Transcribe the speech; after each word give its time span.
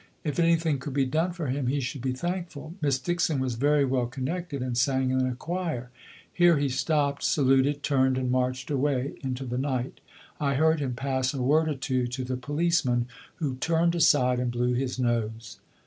If 0.23 0.39
anything 0.39 0.79
could 0.79 0.95
be 0.95 1.05
done 1.05 1.31
for 1.31 1.45
him 1.49 1.67
he 1.67 1.79
should 1.79 2.01
be 2.01 2.11
thankful. 2.11 2.73
Miss 2.81 2.97
Dixon 2.97 3.39
was 3.39 3.53
very 3.53 3.85
well 3.85 4.07
connected, 4.07 4.63
and 4.63 4.75
sang 4.75 5.11
in 5.11 5.23
a 5.27 5.35
choir. 5.35 5.91
Here 6.33 6.57
he 6.57 6.69
stopped, 6.69 7.21
saluted, 7.23 7.83
turned 7.83 8.17
and 8.17 8.31
marched 8.31 8.71
away 8.71 9.13
into 9.21 9.45
the 9.45 9.59
night. 9.59 9.99
I 10.39 10.55
heard 10.55 10.79
him 10.79 10.95
pass 10.95 11.35
a 11.35 11.41
word 11.43 11.67
or 11.69 11.75
two 11.75 12.07
to 12.07 12.23
the 12.23 12.35
policeman, 12.35 13.05
who 13.35 13.57
turned 13.57 13.93
aside 13.93 14.39
and 14.39 14.49
blew 14.49 14.73
his 14.73 14.97
nose. 14.97 15.59